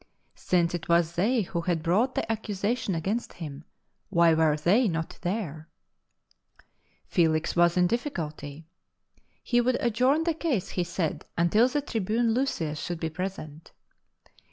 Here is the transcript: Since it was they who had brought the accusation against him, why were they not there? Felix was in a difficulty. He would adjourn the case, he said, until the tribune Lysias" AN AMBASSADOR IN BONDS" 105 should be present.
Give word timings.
Since 0.33 0.73
it 0.73 0.89
was 0.89 1.13
they 1.13 1.43
who 1.43 1.61
had 1.61 1.83
brought 1.83 2.15
the 2.15 2.31
accusation 2.31 2.95
against 2.95 3.33
him, 3.33 3.65
why 4.09 4.33
were 4.33 4.57
they 4.57 4.87
not 4.87 5.19
there? 5.21 5.69
Felix 7.05 7.55
was 7.55 7.77
in 7.77 7.85
a 7.85 7.89
difficulty. 7.89 8.65
He 9.43 9.61
would 9.61 9.77
adjourn 9.79 10.23
the 10.23 10.33
case, 10.33 10.69
he 10.69 10.83
said, 10.83 11.25
until 11.37 11.67
the 11.67 11.81
tribune 11.83 12.33
Lysias" 12.33 12.59
AN 12.59 12.65
AMBASSADOR 12.65 12.65
IN 12.65 12.77
BONDS" 12.77 12.87
105 12.87 12.87
should 12.87 12.99
be 12.99 13.09
present. 13.11 13.71